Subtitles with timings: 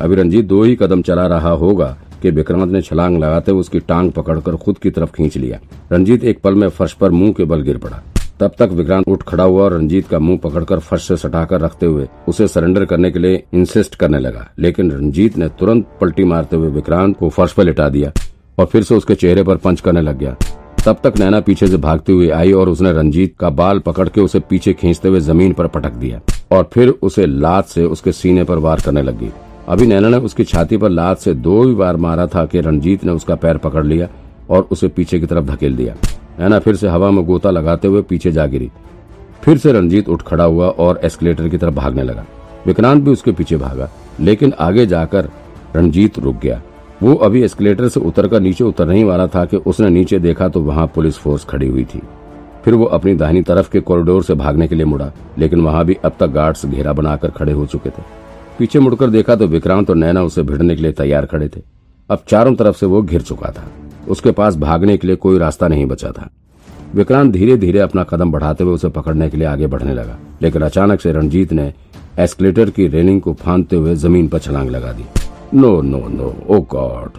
[0.00, 3.80] अभी रंजीत दो ही कदम चला रहा होगा कि विक्रांत ने छलांग लगाते हुए उसकी
[3.80, 5.58] टांग पकड़कर खुद की तरफ़ खींच लिया।
[5.92, 8.02] रंजीत एक पल में फर्श पर मुँह के बल गिर पड़ा।
[8.40, 11.86] तब तक विक्रांत उठ खड़ा हुआ और रंजीत का मुँह पकड़कर फर्श से सटाकर रखते
[11.86, 16.56] हुए उसे सरेंडर करने के लिए इंसिस्ट करने लगा। लेकिन रंजीत ने तुरंत पलटी मारते
[16.56, 18.12] हुए विक्रांत को फर्श पर लिटा दिया
[18.58, 20.36] और फिर से उसके चेहरे पर पंच करने लग गया।
[20.86, 24.20] तब तक नैना पीछे से भागती हुई आई और उसने रंजीत का बाल पकड़ के
[24.20, 26.20] उसे पीछे खींचते हुए ज़मीन पर पटक दिया
[26.52, 29.30] और फिर उसे लात से उसके सीने पर वार करने लगी
[29.68, 33.04] अभी नैना ने उसकी छाती पर लात से दो ही बार मारा था कि रणजीत
[33.04, 34.08] ने उसका पैर पकड़ लिया
[34.50, 35.94] और उसे पीछे की तरफ़ धकेल दिया।
[36.38, 38.70] नैना फिर से हवा में गोता लगाते हुए पीछे जा गिरी।
[39.42, 42.24] फिर से रणजीत उठ खड़ा हुआ और एस्केलेटर की तरफ़ भागने लगा।
[42.66, 43.88] विक्रांत भी उसके पीछे भागा,
[44.20, 45.28] लेकिन आगे जाकर
[45.76, 46.60] रणजीत रुक गया।
[47.02, 50.60] वो अभी एस्केलेटर से उतरकर नीचे उतरने ही वाला था कि उसने नीचे देखा तो
[50.60, 52.00] वहाँ पुलिस फोर्स खड़ी हुई थी।
[52.64, 55.96] फिर वो अपनी दाहिनी तरफ़ के कॉरिडोर से भागने के लिए मुड़ा, लेकिन वहाँ भी
[56.04, 58.02] अब तक गार्ड्स घेरा बनाकर खड़े हो चुके थे।
[58.58, 61.60] पीछे मुड़कर देखा तो विक्रांत और नैना उसे भिड़ने के लिए तैयार खड़े थे।
[62.10, 63.70] अब चारों तरफ़ से वो घिर चुका था।
[64.08, 66.30] उसके पास भागने के लिए कोई रास्ता नहीं बचा था।
[66.94, 70.62] विक्रांत धीरे धीरे अपना कदम बढ़ाते हुए उसे पकड़ने के लिए आगे बढ़ने लगा। लेकिन
[70.62, 71.74] अचानक से रणजीत ने
[72.18, 75.04] एस्केलेटर की रेलिंग को फांदते हुए ज़मीन पर छलांग लगा दी।
[75.54, 77.10] No no no, oh God.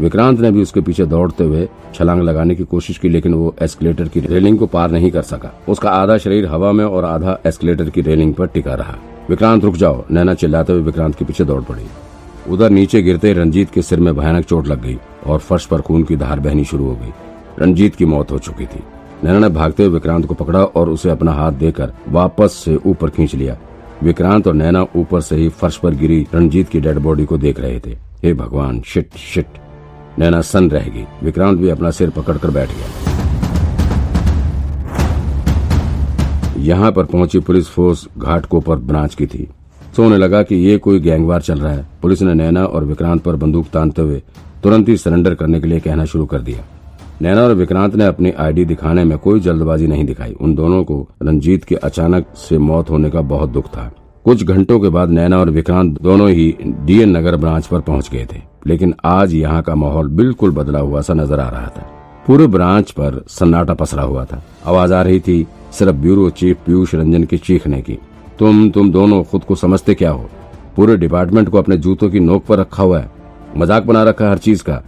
[0.00, 4.08] Vikrant ने भी उसके पीछे दौड़ते हुए छलांग लगाने की कोशिश की, लेकिन वो एस्केलेटर
[4.08, 7.90] की रेलिंग को पार नहीं कर सका। उसका आधा शरीर हवा में और आधा एस्केलेटर
[7.90, 8.94] की रेलिंग पर टिका रहा।
[9.28, 11.86] विक्रांत, रुक जाओ। नैना चिल्लाते हुए विक्रांत के पीछे दौड़ पड़ी।
[12.48, 16.02] उधर नीचे गिरते रंजीत के सिर में भयानक चोट लग गई और फर्श पर खून
[16.02, 17.12] की धार बहनी शुरू हो गई।
[17.58, 18.82] रंजीत की मौत हो चुकी थी।
[19.24, 23.10] नैना ने भागते हुए विक्रांत को पकड़ा और उसे अपना हाथ देकर वापस से ऊपर
[23.10, 23.58] खींच लिया।
[24.02, 27.60] विक्रांत और नैना ऊपर से ही फर्श पर गिरी रंजीत की डेड बॉडी को देख
[27.60, 29.46] रहे थे। हे भगवान, शिट शिट।
[30.18, 33.09] नैना सन रह गई। विक्रांत भी अपना सिर पकड़कर बैठ गया।
[36.60, 39.48] यहाँ पर पहुँची पुलिस फोर्स घाटकोपर ब्रांच की थी।
[39.96, 43.36] सोने लगा कि ये कोई गैंगवार चल रहा है। पुलिस ने नैना और विक्रांत पर
[43.36, 44.22] बंदूक तानते हुए
[44.62, 46.64] तुरंत ही सरेंडर करने के लिए कहना शुरू कर दिया।
[47.22, 51.06] नैना और विक्रांत ने अपनी आईडी दिखाने में कोई जल्दबाजी नहीं दिखाई। उन दोनों को
[51.22, 53.90] रंजीत के अचानक से मौत होने का बहुत दुख था।
[54.24, 58.26] कुछ घंटों के बाद नैना और विक्रांत दोनों ही डीएन नगर ब्रांच पर पहुँच गए
[58.32, 61.88] थे। लेकिन आज यहाँ का माहौल बिल्कुल बदला हुआ सा नज़र आ रहा था।
[62.26, 66.94] पूरे ब्रांच पर सन्नाटा पसरा हुआ था। आवाज़ आ रही थी, सिर्फ़ ब्यूरो चीफ पीयूष
[66.94, 67.98] रंजन की चीखने की।
[68.38, 70.28] तुम तुम दोनों खुद को समझते क्या हो?
[70.76, 73.10] पूरे डिपार्टमेंट को अपने जूतों की नोक पर रखा हुआ है।
[73.56, 74.82] मज़ाक बना रखा हर चीज़ का।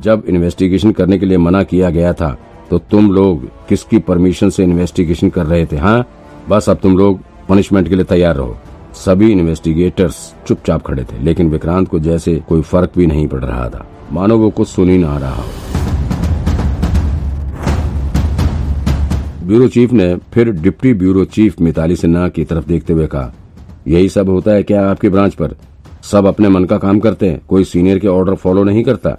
[0.00, 2.36] जब इन्वेस्टिगेशन करने के लिए मना किया गया था
[2.70, 6.06] तो तुम लोग किसकी परमिशन से इन्वेस्टिगेशन कर रहे थे हाँ?
[6.48, 8.56] बस अब तुम लोग पनिशमेंट के लिए तैयार रहो।
[8.96, 10.16] सभी इन्वेस्टिगेटर्स
[10.46, 14.38] चुपचाप खड़े थे, लेकिन विक्रांत को जैसे कोई फ़र्क भी नहीं पड़ रहा था। मानो
[14.38, 15.44] वो कुछ सुन ही ना रहा हो।
[19.48, 23.32] ब्यूरो चीफ ने फिर deputy bureau chief Mitali Sinha की तरफ़ देखते हुए कहा,
[23.88, 25.54] यही सब होता है क्या आपकी ब्रांच पर?
[26.02, 29.16] सब अपने मन का काम करते हैं, कोई सीनियर के ऑर्डर फॉलो नहीं करता?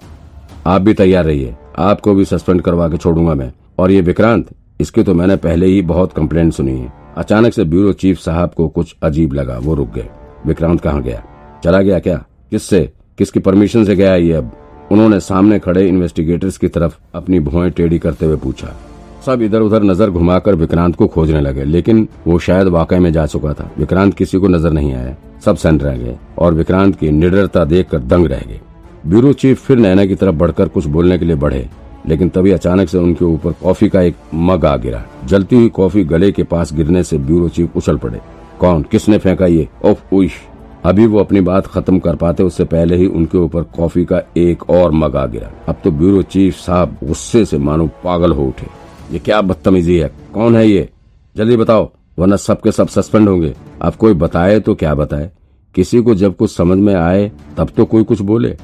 [0.66, 4.46] आप भी तैयार रहिए, आपको भी सस्पेंड करवा के छोड़ूँगा मैं। और ये विक्रांत,
[4.80, 8.68] इसकी तो मैंने पहले ही बहुत कंप्लेंट सुनी है। अचानक से ब्यूरो चीफ साहब को
[8.68, 10.08] कुछ अजीब लगा, वो रुक गए।
[10.46, 11.22] विक्रांत कहाँ गया?
[11.64, 12.24] चला गया क्या?
[12.50, 12.92] किससे?
[13.18, 14.52] किसकी परमिशन से गया ये अब?
[14.92, 18.76] उन्होंने सामने खड़े इन्वेस्टिगेटर्स की तरफ़ अपनी भुआएँ टेढ़ी करते हुए पूछा।
[19.26, 23.26] सब इधर उधर नज़र घुमाकर विक्रांत को खोजने लगे, लेकिन वो शायद वाकई में जा
[23.26, 27.10] चुका था। विक्रांत किसी को नज़र नहीं आया। सब सन रह गए और विक्रांत की
[27.10, 28.60] निडरता देखकर दंग रह गए
[29.06, 31.68] ब्यूरो चीफ फिर नैना की तरफ़ बढ़कर कुछ बोलने के लिए बढ़े,
[32.08, 36.04] लेकिन तभी अचानक से उनके ऊपर कॉफ़ी का एक मग आ गिरा। जलती हुई कॉफ़ी
[36.04, 38.20] गले के पास गिरने से ब्यूरो चीफ उछल पड़े।
[38.60, 38.82] कौन?
[38.82, 39.68] किसने फेंका ये?
[39.84, 40.40] ओफ उश
[40.84, 44.68] अभी वो अपनी बात खत्म कर पाते, उससे पहले ही उनके ऊपर कॉफ़ी का एक
[44.70, 48.66] और मग आ गिरा। अब तो ब्यूरो चीफ साहब गुस्से से मानो पागल हो उठे।
[49.10, 50.10] ये क्या बदतमीजी है?
[50.34, 50.88] कौन है ये?
[51.36, 55.30] जल्दी बताओ, वरना सबके सब सस्पेंड होंगे। अब कोई बताए तो क्या बताए?
[55.74, 58.56] किसी को जब कुछ समझ में आए, तब तो कोई कुछ बोले।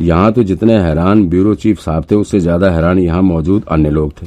[0.00, 4.12] यहाँ तो जितने हैरान ब्यूरो चीफ साहब थे, उससे ज़्यादा हैरान यहाँ मौजूद अन्य लोग
[4.12, 4.26] थे।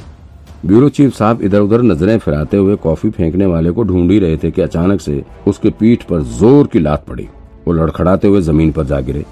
[0.66, 4.36] ब्यूरो चीफ साहब इधर उधर नज़रें फिराते हुए कॉफ़ी फेंकने वाले को ढूंढ ही रहे
[4.36, 7.28] थे कि अचानक से उसके पीठ पर ज़ोर की लात पड़ी।
[7.66, 9.24] वो लड़खड़ाते हुए ज़मीन पर जा गिरे।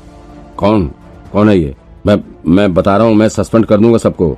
[0.56, 0.90] कौन?
[1.32, 1.74] कौन है ये?
[2.06, 4.36] मैं मैं बता रहा हूँ, मैं सस्पेंड कर दूँगा सबको।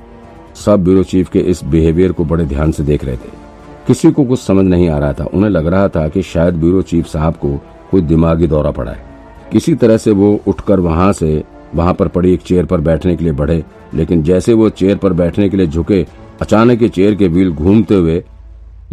[0.54, 3.42] सब ब्यूरो चीफ के इस बिहेवियर को बड़े ध्यान से देख रहे थे।
[3.86, 6.82] किसी को कुछ समझ नहीं आ रहा था। उन्हें लग रहा था कि शायद ब्यूरो
[6.82, 7.60] चीफ साहब को
[7.90, 9.04] कोई दिमागी दौरा पड़ा है।
[9.52, 11.44] किसी तरह से वो उठकर वहाँ से,
[11.74, 13.64] वहाँ पर पड़ी एक चेयर पर बैठने के लिए बढ़े,
[13.94, 16.06] लेकिन जैसे वो चेयर पर बैठने के लिए झुके,
[16.40, 18.24] अचानक चेयर के व्हील घूमते हुए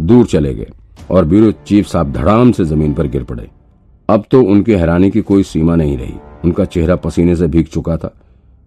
[0.00, 0.70] दूर चले गए
[1.10, 3.48] और ब्यूरो चीफ साहब धड़ाम से ज़मीन पर गिर पड़े।
[4.08, 6.14] अब तो उनकी हैरानी की कोई सीमा नहीं रही।
[6.44, 8.14] उनका चेहरा पसीने से भीग चुका था।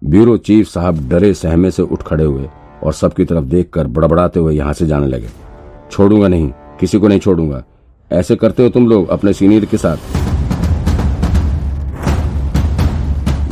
[0.04, 2.48] ब्यूरो चीफ साहब डरे सहमे से उठ खड़े हुए।
[2.84, 5.28] और सबकी तरफ़ देखकर बड़बड़ाते हुए यहाँ से जाने लगे।
[5.92, 7.64] छोड़ूँगा नहीं, किसी को नहीं छोड़ूँगा।
[8.12, 9.98] ऐसे करते हो तुम लोग अपने सीनियर के साथ।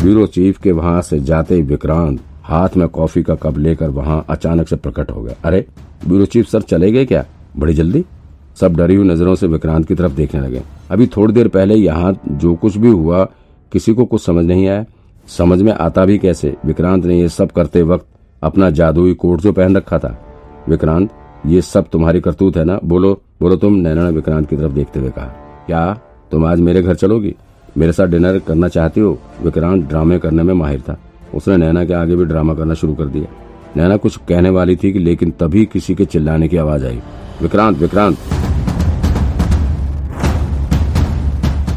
[0.04, 4.26] ब्यूरो चीफ के वहाँ से जाते ही विक्रांत हाथ में कॉफ़ी का कप लेकर वहाँ
[4.30, 5.66] अचानक से प्रकट हो गया। अरे,
[6.08, 7.26] ब्यूरो चीफ सर चले गए क्या?
[7.58, 8.06] बड़ी जल्दी?
[8.62, 10.62] सब डरी हुई नज़रों से विक्रांत की तरफ़ देखने लगे।
[10.92, 13.24] अभी थोड़ी देर पहले यहाँ जो कुछ भी हुआ,
[13.72, 14.86] किसी को कुछ समझ नहीं आया।
[15.28, 16.56] समझ में आता भी कैसे?
[16.66, 18.06] विक्रांत ने ये सब करते वक्त
[18.44, 20.26] अपना जादुई कोट जो पहन रखा था।
[20.70, 21.10] विक्रांत,
[21.46, 22.80] ये सब तुम्हारी करतूत है ना?
[22.84, 25.26] बोलो बोलो तुम, नैना ने विक्रांत की तरफ़ देखते हुए कहा।
[25.68, 26.00] क्या?
[26.32, 27.36] तुम आज मेरे घर चलोगी?
[27.78, 29.20] मेरे साथ डिनर करना चाहती हो?
[29.44, 30.98] विक्रांत ड्रामे करने में माहिर था।
[31.36, 33.26] उसने नैना के आगे भी ड्रामा करना शुरू कर दिया।
[33.78, 37.02] नैना कुछ कहने वाली थी कि लेकिन तभी किसी के चिल्लाने की आवाज़ आई।
[37.42, 38.18] विक्रांत विक्रांत!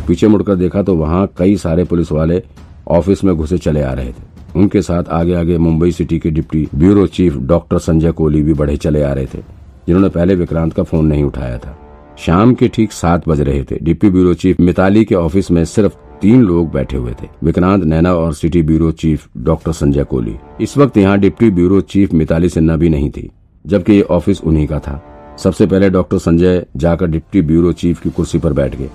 [0.09, 2.43] पीछे मुड़कर देखा तो वहाँ कई सारे पुलिस वाले
[2.89, 6.67] ऑफ़िस में घुसे चले आ रहे थे। उनके साथ आगे आगे मुंबई सिटी के deputy
[6.75, 9.39] bureau chief doctor Sanjay Kohli भी बढ़े चले आ रहे थे,
[9.87, 11.77] जिन्होंने पहले विक्रांत का फ़ोन नहीं उठाया था।
[12.19, 15.95] शाम के ठीक सात बज रहे थे। डिप्टी ब्यूरो चीफ मिताली के ऑफ़िस में सिर्फ़
[16.21, 20.37] तीन लोग बैठे हुए थे, विक्रांत नैना और city bureau chief doctor Sanjay Kohli.
[20.61, 23.31] इस वक्त यहाँ deputy bureau chief Mitali Sinha भी नहीं थी,
[23.65, 25.01] जबकि ये ऑफ़िस उन्हीं का था।
[25.39, 28.89] सबसे पहले डॉक्टर संजय जाकर डिप्टी ब्यूरो चीफ की कुर्सी पर बैठ गए,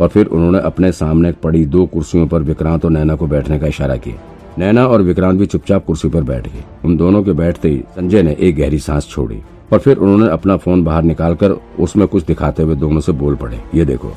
[0.00, 3.66] और फिर उन्होंने अपने सामने पड़ी दो कुर्सियों पर विक्रांत और नैना को बैठने का
[3.66, 4.22] इशारा किया।
[4.58, 8.22] नैना और विक्रांत भी चुपचाप कुर्सी पर बैठ गए। उन दोनों के बैठते ही संजय
[8.22, 9.40] ने एक गहरी सांस छोड़ी
[9.72, 11.50] और फिर उन्होंने अपना फ़ोन बाहर निकालकर
[11.80, 14.12] उसमें कुछ दिखाते हुए दोनों से बोल पड़े, ये देखो,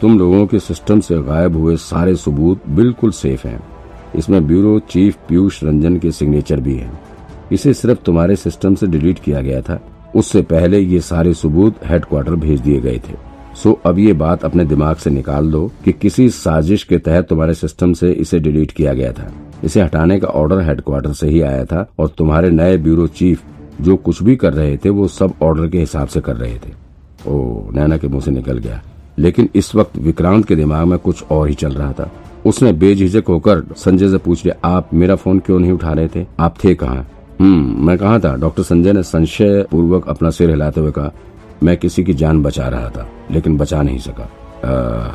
[0.00, 3.62] तुम लोगों के सिस्टम से गायब हुए सारे सबूत बिल्कुल सेफ़ हैं।
[4.16, 7.00] इसमें ब्यूरो, चीफ, पीयूष, रंजन के सिग्नेचर भी हैं।
[7.52, 9.80] इसे सिर्फ़ तुम्हारे सिस्टम से डिलीट किया गया था।
[10.16, 13.14] उससे पहले ये सारे सबूत हेडक्वार्टर भेज दिए गए थे।
[13.54, 17.54] सो, अब ये बात अपने दिमाग से निकाल दो कि किसी साजिश के तहत तुम्हारे
[17.54, 19.32] सिस्टम से इसे डिलीट किया गया था।
[19.64, 23.42] इसे हटाने का ऑर्डर हेडक्वार्टर से ही आया था और तुम्हारे नए ब्यूरो चीफ
[23.80, 26.72] जो कुछ भी कर रहे थे वो सब ऑर्डर के हिसाब से कर रहे थे।
[27.28, 28.82] ओ नैना के मुँह से निकल गया।
[29.18, 32.10] लेकिन इस वक्त विक्रांत के दिमाग में कुछ और ही चल रहा था।
[32.46, 36.26] उसने बेझिझक होकर संजय से पूछ लिया आप मेरा फ़ोन क्यों नहीं उठा रहे थे?
[36.38, 37.06] आप थे कहाँ?
[37.40, 38.36] हम्म मैं कहा था?
[38.36, 41.12] डॉक्टर संजय ने संशय पूर्वक अपना सिर हिलाते हुए कहा
[41.62, 44.30] मैं किसी की जान बचा रहा था लेकिन बचा नहीं सका।
[44.64, 45.10] आ,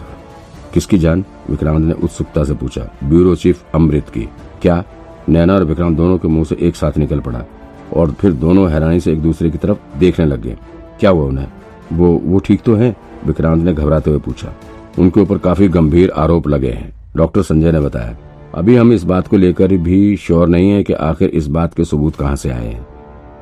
[0.73, 1.25] किसकी जान?
[1.49, 4.29] विक्रांत ने उत्सुकता से पूछा। ब्यूरो चीफ अमृत की।
[4.61, 4.83] क्या?
[5.29, 7.43] नैना और विक्रांत दोनों के मुँह से एक साथ निकल पड़ा
[7.93, 10.57] और फिर दोनों हैरानी से एक दूसरे की तरफ़ देखने लग गए।
[10.99, 11.47] क्या हुआ उन्हें?
[11.93, 12.95] वो वो ठीक तो है?
[13.25, 14.53] विक्रांत ने घबराते हुए पूछा।
[14.99, 18.17] उनके ऊपर काफ़ी गंभीर आरोप लगे हैं, डॉक्टर संजय ने बताया।
[18.55, 21.85] अभी हम इस बात को लेकर भी श्योर नहीं है कि आखिर इस बात के
[21.85, 22.87] सबूत कहाँ से आए हैं।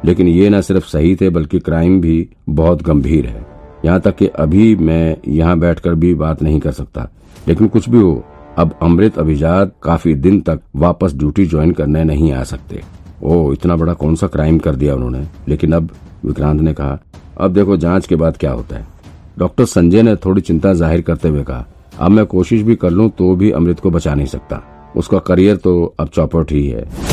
[0.06, 4.28] लेकिन ये न सिर्फ़ सही थे, बल्कि क्राइम भी बहुत गंभीर है। यहाँ तक कि
[4.28, 7.08] अभी मैं यहाँ बैठकर भी बात नहीं कर सकता।
[7.48, 8.24] लेकिन कुछ भी हो,
[8.58, 12.82] अब अमृत अभिजात काफ़ी दिन तक वापस ड्यूटी ज्वाइन करने नहीं आ सकते।
[13.24, 15.26] ओ इतना बड़ा कौन सा क्राइम कर दिया उन्होंने?
[15.48, 15.90] लेकिन अब
[16.26, 17.00] विक्रांत ने कहा,
[17.38, 18.86] अब देखो जाँच के बाद क्या होता है।
[19.40, 21.66] डॉक्टर संजय ने थोड़ी चिंता ज़ाहिर करते हुए कहा,
[22.00, 24.62] अब मैं कोशिश भी कर लूँ तो भी अमृत को बचा नहीं सकता।
[24.96, 27.07] उसका करियर तो अब चौपट ही है।